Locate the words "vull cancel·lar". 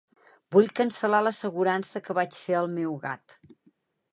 0.55-1.19